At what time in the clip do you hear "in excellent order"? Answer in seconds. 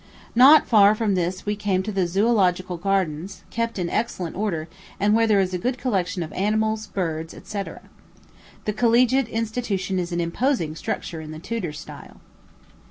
3.77-4.67